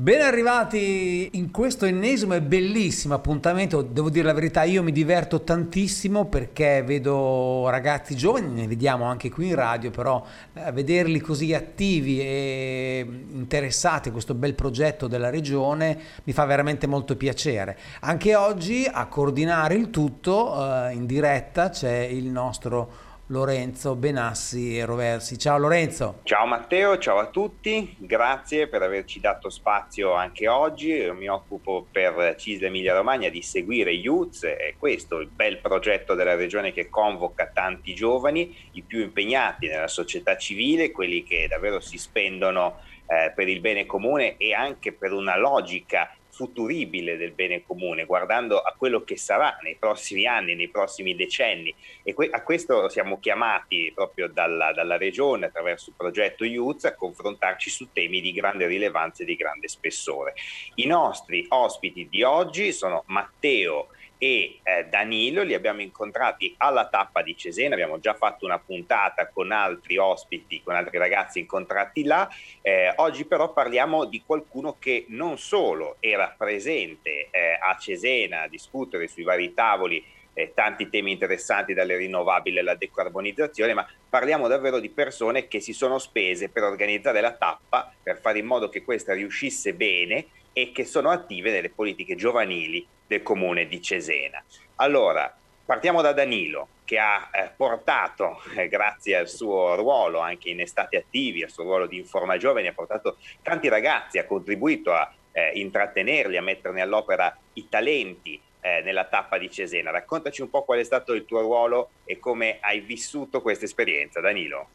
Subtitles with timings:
[0.00, 5.42] Ben arrivati in questo ennesimo e bellissimo appuntamento, devo dire la verità, io mi diverto
[5.42, 10.24] tantissimo perché vedo ragazzi giovani, ne vediamo anche qui in radio, però
[10.54, 16.86] eh, vederli così attivi e interessati a questo bel progetto della regione mi fa veramente
[16.86, 17.76] molto piacere.
[18.00, 24.84] Anche oggi a coordinare il tutto eh, in diretta c'è il nostro Lorenzo Benassi e
[24.84, 25.38] Roversi.
[25.38, 26.20] Ciao Lorenzo.
[26.24, 30.88] Ciao Matteo, ciao a tutti, grazie per averci dato spazio anche oggi.
[30.88, 36.14] Io mi occupo per CISL Emilia Romagna di seguire Youth, è questo il bel progetto
[36.14, 41.78] della regione che convoca tanti giovani, i più impegnati nella società civile, quelli che davvero
[41.78, 46.10] si spendono eh, per il bene comune e anche per una logica
[46.40, 51.74] futuribile del bene comune, guardando a quello che sarà nei prossimi anni, nei prossimi decenni.
[52.02, 56.94] E que- a questo siamo chiamati proprio dalla, dalla, Regione, attraverso il progetto Youth, a
[56.94, 60.32] confrontarci su temi di grande rilevanza e di grande spessore.
[60.76, 63.88] I nostri ospiti di oggi sono Matteo
[64.22, 69.28] e eh, Danilo li abbiamo incontrati alla tappa di Cesena, abbiamo già fatto una puntata
[69.28, 72.28] con altri ospiti, con altri ragazzi incontrati là,
[72.60, 78.48] eh, oggi però parliamo di qualcuno che non solo era presente eh, a Cesena a
[78.48, 84.80] discutere sui vari tavoli eh, tanti temi interessanti dalle rinnovabili alla decarbonizzazione, ma parliamo davvero
[84.80, 88.84] di persone che si sono spese per organizzare la tappa, per fare in modo che
[88.84, 94.40] questa riuscisse bene e che sono attive nelle politiche giovanili del comune di Cesena.
[94.76, 100.60] Allora, partiamo da Danilo, che ha eh, portato, eh, grazie al suo ruolo anche in
[100.60, 105.12] estate attivi, al suo ruolo di Informa Giovani, ha portato tanti ragazzi, ha contribuito a
[105.32, 109.90] eh, intrattenerli, a metterne all'opera i talenti eh, nella tappa di Cesena.
[109.90, 114.20] Raccontaci un po' qual è stato il tuo ruolo e come hai vissuto questa esperienza,
[114.20, 114.68] Danilo.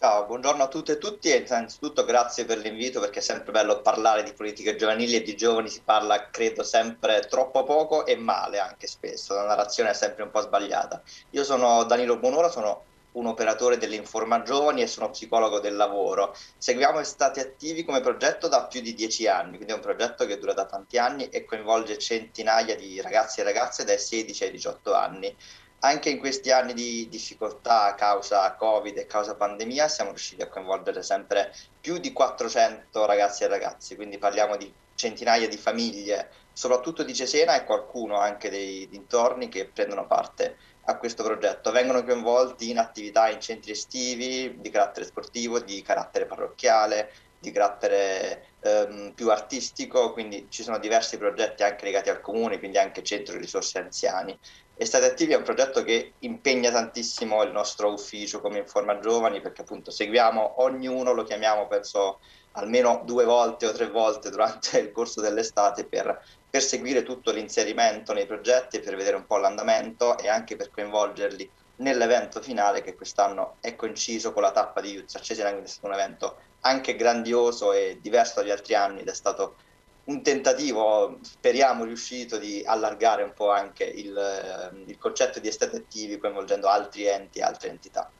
[0.00, 3.80] Ciao, buongiorno a tutte e tutti e innanzitutto grazie per l'invito perché è sempre bello
[3.80, 8.60] parlare di politiche giovanili e di giovani si parla credo sempre troppo poco e male
[8.60, 11.02] anche spesso, la narrazione è sempre un po' sbagliata.
[11.30, 16.32] Io sono Danilo Bonora, sono un operatore dell'Informa Giovani e sono psicologo del lavoro.
[16.56, 20.38] Seguiamo Stati Attivi come progetto da più di dieci anni, quindi è un progetto che
[20.38, 24.94] dura da tanti anni e coinvolge centinaia di ragazzi e ragazze dai 16 ai 18
[24.94, 25.36] anni
[25.80, 30.48] anche in questi anni di difficoltà a causa Covid e causa pandemia siamo riusciti a
[30.48, 37.04] coinvolgere sempre più di 400 ragazzi e ragazzi, quindi parliamo di centinaia di famiglie, soprattutto
[37.04, 40.56] di Cesena e qualcuno anche dei dintorni che prendono parte
[40.86, 41.70] a questo progetto.
[41.70, 48.48] Vengono coinvolti in attività in centri estivi di carattere sportivo, di carattere parrocchiale, di carattere
[48.60, 53.38] ehm, più artistico, quindi ci sono diversi progetti anche legati al comune, quindi anche centro
[53.38, 54.36] risorse anziani.
[54.80, 59.62] Estate Attivi è un progetto che impegna tantissimo il nostro ufficio come Informa Giovani perché
[59.62, 62.20] appunto seguiamo ognuno, lo chiamiamo penso
[62.52, 68.12] almeno due volte o tre volte durante il corso dell'estate per, per seguire tutto l'inserimento
[68.12, 73.56] nei progetti, per vedere un po' l'andamento e anche per coinvolgerli nell'evento finale che quest'anno
[73.60, 77.72] è coinciso con la tappa di Youth Accesina, quindi è stato un evento anche grandioso
[77.72, 79.56] e diverso dagli altri anni ed è stato
[80.04, 85.76] un tentativo, speriamo riuscito, di allargare un po' anche il, eh, il concetto di estate
[85.76, 88.10] attivi coinvolgendo altri enti e altre entità.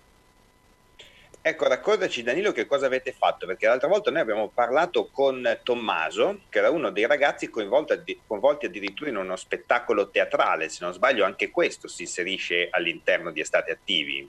[1.48, 6.42] Ecco, raccontaci Danilo che cosa avete fatto, perché l'altra volta noi abbiamo parlato con Tommaso,
[6.50, 11.24] che era uno dei ragazzi coinvolti, coinvolti addirittura in uno spettacolo teatrale, se non sbaglio
[11.24, 14.28] anche questo si inserisce all'interno di Estate Attivi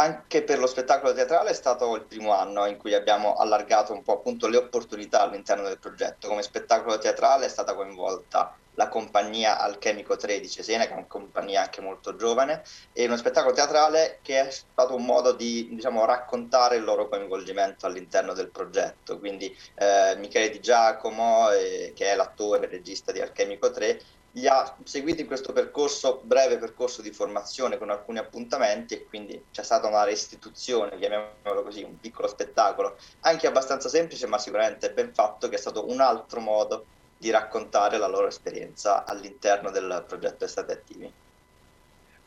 [0.00, 4.02] anche per lo spettacolo teatrale è stato il primo anno in cui abbiamo allargato un
[4.02, 6.28] po' appunto le opportunità all'interno del progetto.
[6.28, 11.06] Come spettacolo teatrale è stata coinvolta la compagnia Alchemico 3 di Cesena, che è una
[11.06, 16.04] compagnia anche molto giovane, e uno spettacolo teatrale che è stato un modo di diciamo,
[16.04, 19.18] raccontare il loro coinvolgimento all'interno del progetto.
[19.18, 24.00] Quindi eh, Michele Di Giacomo, eh, che è l'attore e regista di Alchemico 3,
[24.38, 29.46] li ha seguiti in questo percorso, breve percorso di formazione con alcuni appuntamenti e quindi
[29.50, 35.12] c'è stata una restituzione, chiamiamolo così, un piccolo spettacolo, anche abbastanza semplice ma sicuramente ben
[35.12, 40.44] fatto, che è stato un altro modo di raccontare la loro esperienza all'interno del progetto
[40.44, 41.12] Estate Attivi.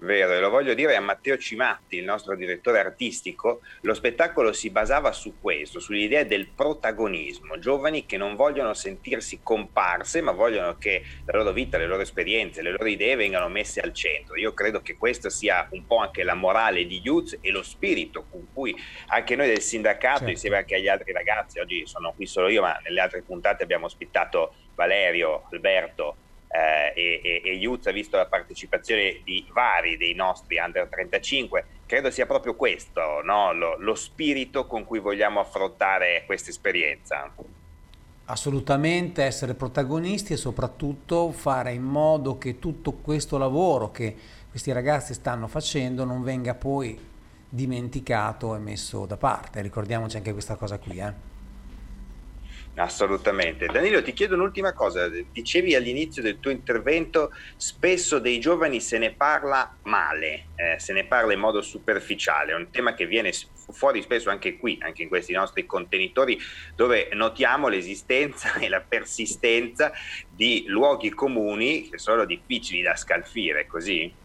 [0.04, 4.72] Vero, e lo voglio dire a Matteo Cimatti, il nostro direttore artistico, lo spettacolo si
[4.72, 11.04] basava su questo, sull'idea del protagonismo, giovani che non vogliono sentirsi comparse, ma vogliono che
[11.24, 14.36] la loro vita, le loro esperienze, le loro idee vengano messe al centro.
[14.38, 18.26] Io credo che questa sia un po' anche la morale di Youth e lo spirito
[18.28, 18.76] con cui
[19.10, 20.32] anche noi del sindacato, certo.
[20.32, 23.86] insieme anche agli altri ragazzi, oggi sono qui solo io, ma nelle altre puntate abbiamo
[23.86, 26.16] ospitato Valerio, Alberto,
[26.52, 32.12] eh, e, e, Youth ha visto la partecipazione di vari dei nostri under 35, credo
[32.12, 33.54] sia proprio questo no?
[33.54, 37.32] lo, lo spirito con cui vogliamo affrontare questa esperienza.
[38.26, 44.16] Assolutamente essere protagonisti e soprattutto fare in modo che tutto questo lavoro che
[44.50, 47.10] questi ragazzi stanno facendo non venga poi
[47.48, 49.62] dimenticato e messo da parte.
[49.62, 50.98] Ricordiamoci anche questa cosa qui.
[50.98, 51.31] Eh.
[52.76, 53.66] Assolutamente.
[53.66, 55.10] Danilo, ti chiedo un'ultima cosa.
[55.10, 61.06] Dicevi all'inizio del tuo intervento, spesso dei giovani se ne parla male, eh, se ne
[61.06, 63.34] parla in modo superficiale, è un tema che viene
[63.74, 66.38] fuori spesso anche qui, anche in questi nostri contenitori,
[66.74, 69.92] dove notiamo l'esistenza e la persistenza
[70.30, 74.18] di luoghi comuni che sono difficili da scalfire, così?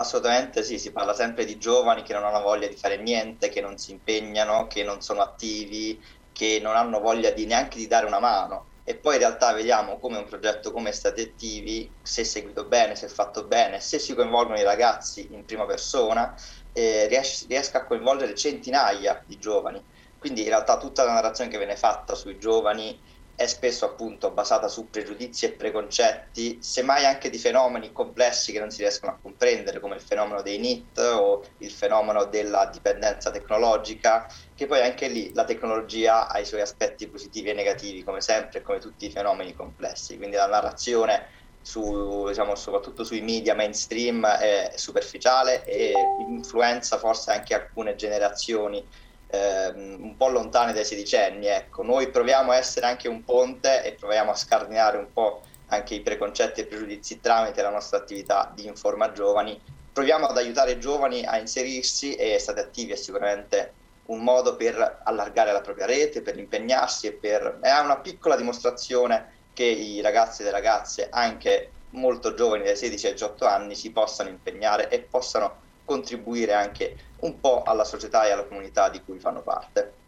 [0.00, 3.60] Assolutamente sì, si parla sempre di giovani che non hanno voglia di fare niente, che
[3.60, 6.02] non si impegnano, che non sono attivi,
[6.40, 9.98] che non hanno voglia di, neanche di dare una mano e poi in realtà vediamo
[9.98, 14.58] come un progetto come Stati Attivi, se seguito bene, se fatto bene, se si coinvolgono
[14.58, 16.34] i ragazzi in prima persona,
[16.72, 19.84] eh, ries- riesca a coinvolgere centinaia di giovani.
[20.16, 22.98] Quindi in realtà tutta la narrazione che viene fatta sui giovani
[23.40, 28.70] è spesso appunto basata su pregiudizi e preconcetti, semmai anche di fenomeni complessi che non
[28.70, 34.26] si riescono a comprendere, come il fenomeno dei NIT o il fenomeno della dipendenza tecnologica,
[34.52, 38.60] che poi anche lì la tecnologia ha i suoi aspetti positivi e negativi, come sempre,
[38.60, 40.18] come tutti i fenomeni complessi.
[40.18, 41.28] Quindi la narrazione
[41.62, 45.94] su, diciamo, soprattutto sui media mainstream è superficiale e
[46.28, 48.86] influenza forse anche alcune generazioni
[49.30, 51.46] ehm, un po' lontane dai sedicenni.
[51.46, 51.82] Ecco.
[51.82, 56.00] Noi proviamo a essere anche un ponte e proviamo a scardinare un po' anche i
[56.00, 59.60] preconcetti e pregiudizi tramite la nostra attività di Informa Giovani.
[59.92, 63.74] Proviamo ad aiutare i giovani a inserirsi e State Attivi è sicuramente
[64.06, 67.58] un modo per allargare la propria rete, per impegnarsi e per...
[67.60, 73.06] è una piccola dimostrazione che i ragazzi e le ragazze, anche molto giovani dai 16
[73.06, 78.30] ai 18 anni, si possano impegnare e possano contribuire anche un po' alla società e
[78.30, 79.98] alla comunità di cui fanno parte.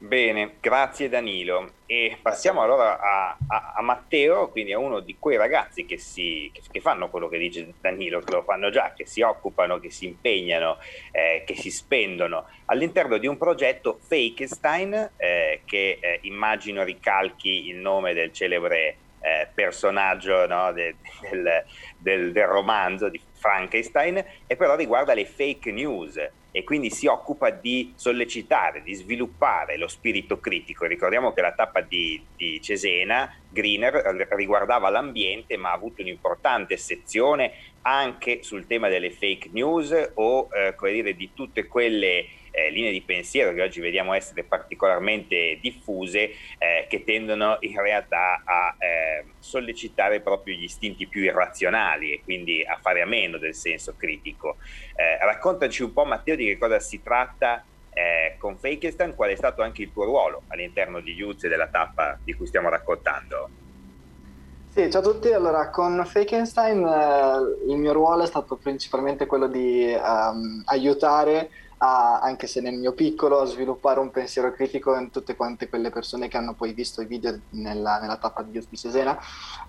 [0.00, 1.72] Bene, grazie Danilo.
[1.84, 6.48] E passiamo allora a, a, a, Matteo, quindi a uno di quei ragazzi che, si,
[6.52, 9.90] che, che, fanno quello che dice Danilo, che lo fanno già, che si occupano, che
[9.90, 10.78] si impegnano,
[11.10, 17.78] eh, che si spendono all'interno di un progetto Fakestein, eh, che eh, immagino ricalchi il
[17.78, 20.96] nome del celebre eh, personaggio no, de,
[21.30, 21.64] del,
[21.98, 27.50] del, del romanzo di Frankenstein, e però riguarda le fake news e quindi si occupa
[27.50, 30.86] di sollecitare, di sviluppare lo spirito critico.
[30.86, 37.52] Ricordiamo che la tappa di, di Cesena, Greener, riguardava l'ambiente, ma ha avuto un'importante sezione
[37.82, 42.26] anche sul tema delle fake news o eh, dire, di tutte quelle
[42.58, 48.42] eh, linee di pensiero che oggi vediamo essere particolarmente diffuse, eh, che tendono in realtà
[48.44, 53.54] a eh, sollecitare proprio gli istinti più irrazionali e quindi a fare a meno del
[53.54, 54.56] senso critico.
[54.96, 59.36] Eh, raccontaci un po', Matteo, di che cosa si tratta eh, con Fakestan, qual è
[59.36, 63.48] stato anche il tuo ruolo all'interno di Youth e della tappa di cui stiamo raccontando.
[64.70, 65.32] Sì, ciao a tutti.
[65.32, 72.20] Allora, con Fakenstein eh, il mio ruolo è stato principalmente quello di um, aiutare a,
[72.20, 76.28] anche se nel mio piccolo, a sviluppare un pensiero critico in tutte quante quelle persone
[76.28, 79.18] che hanno poi visto i video nella, nella tappa di Youth di Cesena.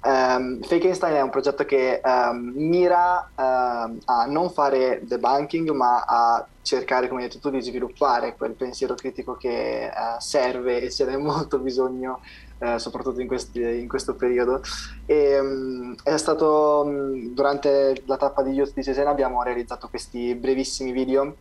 [0.04, 6.04] Um, Fake Einstein è un progetto che um, mira uh, a non fare debunking, ma
[6.06, 10.92] a cercare, come hai detto tu, di sviluppare quel pensiero critico che uh, serve e
[10.92, 12.20] ce n'è molto bisogno
[12.60, 14.62] eh, soprattutto in, questi, in, questo periodo.
[15.06, 20.36] E, um, è stato um, durante la tappa di Youth di Cesena abbiamo realizzato questi
[20.36, 21.36] brevissimi video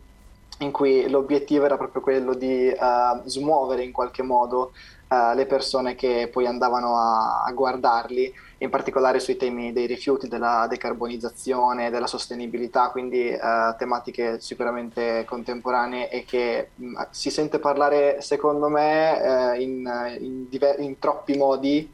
[0.59, 4.71] in cui l'obiettivo era proprio quello di uh, smuovere in qualche modo
[5.09, 10.27] uh, le persone che poi andavano a, a, guardarli, in particolare sui temi dei rifiuti,
[10.27, 17.59] della decarbonizzazione, della sostenibilità, quindi uh, tematiche sicuramente contemporanee e che mh, mm, si sente
[17.59, 21.93] parlare, secondo me, in, in, diver- in troppi modi.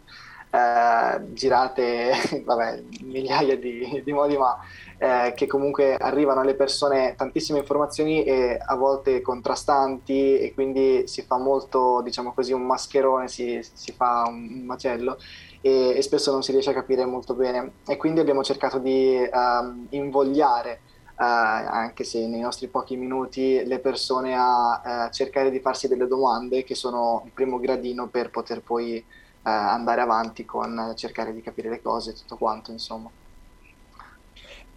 [1.34, 2.14] girate
[2.46, 4.58] vabbè, migliaia di, di modi, ma
[4.98, 11.22] eh, che comunque arrivano alle persone tantissime informazioni e a volte contrastanti e quindi si
[11.24, 15.18] fa molto, diciamo così, un mascherone, si, si fa un, macello
[15.62, 19.18] e, e, spesso non si riesce a capire molto bene e quindi abbiamo cercato di
[19.32, 20.80] um, invogliare
[21.18, 26.08] Uh, anche se nei nostri pochi minuti, le persone a uh, cercare di farsi delle
[26.08, 31.40] domande che sono il primo gradino per poter poi uh, andare avanti con cercare di
[31.40, 33.10] capire le cose tutto quanto, insomma.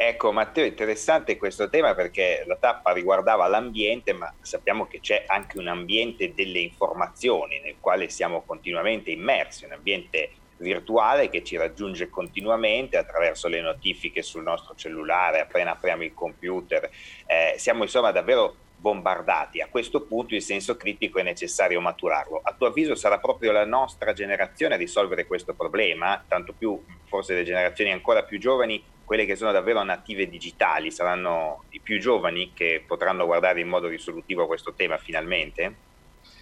[0.00, 5.59] Ecco Matteo, interessante questo tema perché la tappa riguardava l'ambiente, ma sappiamo che c'è anche
[5.59, 12.11] un ambiente delle informazioni nel quale siamo continuamente immersi, un ambiente virtuale che ci raggiunge
[12.11, 16.88] continuamente attraverso le notifiche sul nostro cellulare appena apriamo il computer.
[17.26, 19.61] Eh, siamo insomma davvero bombardati.
[19.61, 22.40] A questo punto il senso critico è necessario maturarlo.
[22.42, 27.35] A tuo avviso sarà proprio la nostra generazione a risolvere questo problema, tanto più forse
[27.35, 32.52] le generazioni ancora più giovani, quelle che sono davvero native digitali, saranno i più giovani
[32.54, 35.87] che potranno guardare in modo risolutivo questo tema finalmente?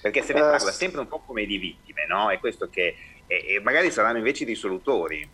[0.03, 2.31] Perché se ne eh, parla sempre un po' come di vittime, no?
[2.31, 5.29] È questo che e, magari saranno invece i risolutori.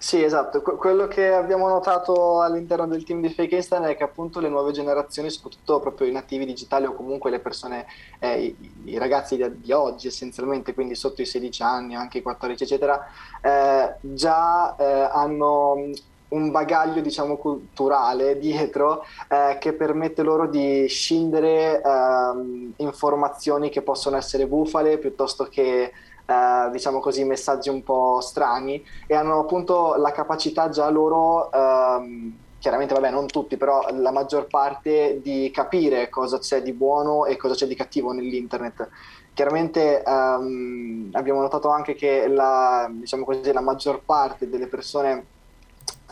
[0.00, 0.62] Sì, esatto.
[0.62, 4.70] quello che abbiamo notato all'interno del team di Fake Einstein è che appunto le nuove
[4.70, 7.84] generazioni, soprattutto proprio i nativi digitali o comunque le persone,
[8.20, 12.22] eh, i, i, ragazzi di, di, oggi essenzialmente, quindi sotto i 16 anni, anche i
[12.22, 13.06] 14 eccetera,
[13.42, 15.90] eh, già eh, hanno
[16.28, 24.16] un bagaglio diciamo culturale dietro eh, che permette loro di scindere eh, informazioni che possono
[24.16, 25.92] essere bufale piuttosto che
[26.28, 32.36] eh, diciamo così, messaggi un po' strani e hanno appunto la capacità già loro, ehm,
[32.58, 37.36] chiaramente vabbè non tutti, però la maggior parte di capire cosa c'è di buono e
[37.38, 38.88] cosa c'è di cattivo nell'internet.
[39.32, 45.26] Chiaramente ehm, abbiamo notato anche che la, diciamo così, la maggior parte delle persone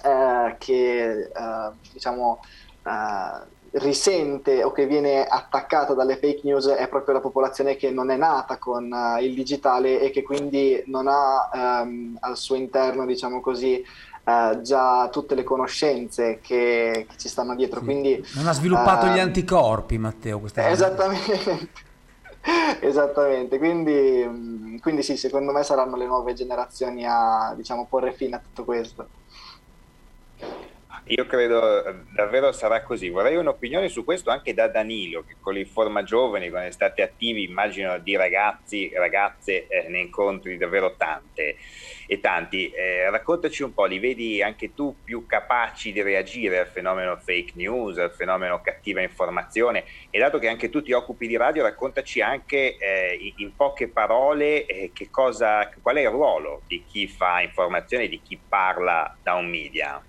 [0.02, 2.40] eh, che eh, diciamo
[2.84, 8.10] eh, risente o che viene attaccata dalle fake news è proprio la popolazione che non
[8.10, 13.04] è nata con uh, il digitale e che quindi non ha um, al suo interno,
[13.04, 13.84] diciamo così,
[14.24, 17.80] uh, già tutte le conoscenze che, che ci stanno dietro.
[17.80, 17.84] Sì.
[17.84, 20.42] Quindi, non ha sviluppato uh, gli anticorpi, Matteo.
[20.54, 21.68] Esattamente.
[22.80, 28.38] Esattamente, quindi, quindi sì, secondo me saranno le nuove generazioni a diciamo, porre fine a
[28.40, 29.08] tutto questo.
[31.08, 33.10] Io credo davvero sarà così.
[33.10, 37.98] Vorrei un'opinione su questo anche da Danilo, che con l'informa giovani, quando state attivi, immagino
[37.98, 41.58] di ragazzi, ragazze, eh, ne incontri davvero tante
[42.08, 42.70] e tanti.
[42.70, 47.52] Eh, raccontaci un po', li vedi anche tu più capaci di reagire al fenomeno fake
[47.54, 52.20] news, al fenomeno cattiva informazione e dato che anche tu ti occupi di radio, raccontaci
[52.20, 58.08] anche eh, in poche parole eh, cosa, qual è il ruolo di chi fa informazione,
[58.08, 60.02] di chi parla da un media.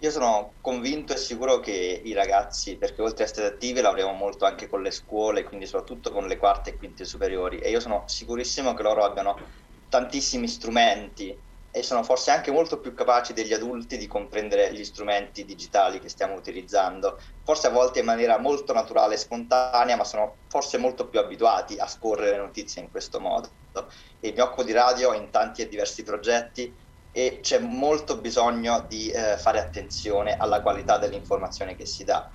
[0.00, 4.44] Io sono convinto e sicuro che i ragazzi, perché oltre a essere attivi lavoriamo molto
[4.44, 8.04] anche con le scuole, quindi soprattutto con le quarte e quinte superiori, e io sono
[8.06, 9.36] sicurissimo che loro abbiano
[9.88, 11.36] tantissimi strumenti
[11.70, 16.08] e sono forse anche molto più capaci degli adulti di comprendere gli strumenti digitali che
[16.08, 21.08] stiamo utilizzando, forse a volte in maniera molto naturale e spontanea, ma sono forse molto
[21.08, 23.50] più abituati a scorrere notizie in questo modo.
[24.20, 26.74] E mi occupo di radio in tanti e diversi progetti
[27.18, 32.30] e c'è molto bisogno di eh, fare attenzione alla qualità dell'informazione che si dà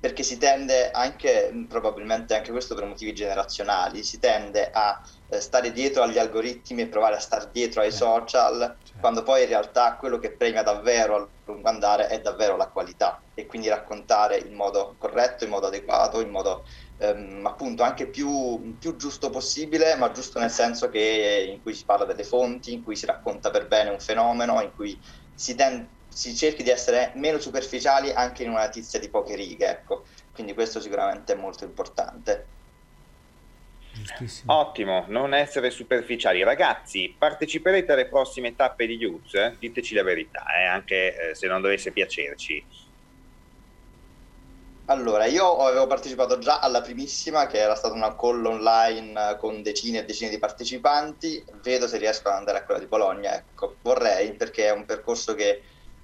[0.00, 5.72] perché si tende anche, probabilmente anche questo per motivi generazionali, si tende a eh, stare
[5.72, 8.98] dietro agli algoritmi e provare a stare dietro ai social, certo.
[8.98, 13.22] quando poi in realtà quello che premia davvero a lungo andare è davvero la qualità
[13.34, 16.64] e quindi raccontare in modo corretto, in modo adeguato, in modo
[16.96, 21.84] ehm, appunto anche più, più, giusto possibile, ma giusto nel senso che in cui si
[21.84, 24.98] parla delle fonti, in cui si racconta per bene un fenomeno, in cui
[25.34, 29.68] si, ten- si cerchi di essere meno superficiali anche in una notizia di poche righe,
[29.68, 30.04] ecco.
[30.32, 32.46] Quindi questo sicuramente è molto importante.
[34.46, 36.42] Ottimo, non essere superficiali.
[36.42, 39.56] Ragazzi, parteciperete alle prossime tappe di Youth?
[39.58, 42.64] Diteci la verità, eh, anche eh, se non dovesse piacerci.
[44.86, 50.00] Allora, io avevo partecipato già alla primissima, che era stata una call online con decine
[50.00, 51.44] e decine di partecipanti.
[51.62, 53.36] Vedo se riesco ad andare a quella di Bologna.
[53.36, 55.62] Ecco, vorrei perché è un percorso che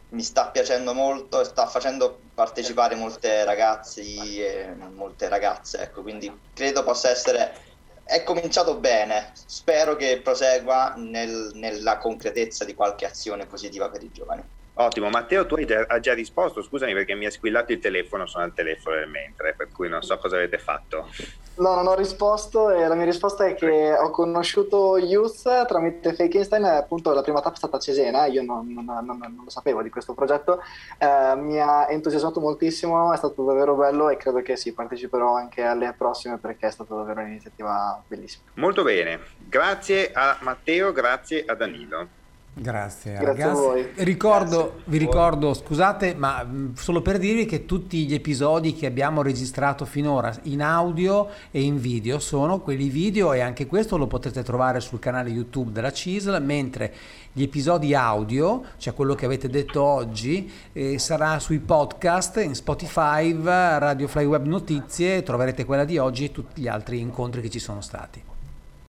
[0.08, 5.80] mi sta piacendo molto e sta facendo partecipare molte ragazzi e molte ragazze.
[5.80, 7.64] Ecco, quindi credo possa essere.
[8.04, 14.12] È cominciato bene, spero che prosegua nel, nella concretezza di qualche azione positiva per i
[14.12, 14.48] giovani.
[14.78, 18.52] Ottimo, Matteo, tu hai già, risposto, scusami perché mi ha squillato il telefono, sono al
[18.52, 21.08] telefono nel mentre, per cui non so cosa avete fatto.
[21.56, 26.36] No, non ho risposto e la mia risposta è che ho conosciuto Youth tramite Fake
[26.36, 29.50] Einstein, appunto la prima tappa è stata a Cesena, io non, non, non, non lo
[29.50, 30.60] sapevo di questo progetto,
[30.98, 35.62] eh, mi ha entusiasmato moltissimo, è stato davvero bello e credo che sì, parteciperò anche
[35.62, 38.44] alle prossime perché è stata davvero un'iniziativa bellissima.
[38.56, 42.24] Molto bene, grazie a Matteo, grazie a Danilo.
[42.58, 44.04] Grazie, Grazie ragazzi.
[44.04, 44.82] Ricordo, Grazie.
[44.84, 50.34] Vi ricordo, scusate, ma solo per dirvi che tutti gli episodi che abbiamo registrato finora
[50.44, 55.00] in audio e in video sono quelli video e anche questo lo potete trovare sul
[55.00, 56.94] canale YouTube della CISL, mentre
[57.34, 63.38] gli episodi audio, cioè quello che avete detto oggi, eh, sarà sui podcast in Spotify,
[63.38, 67.58] Radio Fly Web Notizie, troverete quella di oggi e tutti gli altri incontri che ci
[67.58, 68.35] sono stati.